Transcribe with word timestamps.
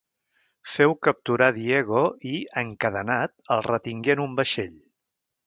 Feu 0.75 0.95
capturar 1.07 1.49
Diego 1.57 2.01
i, 2.31 2.33
encadenat, 2.63 3.35
el 3.57 3.63
retingué 3.69 4.17
en 4.19 4.25
un 4.27 4.35
vaixell. 4.43 4.75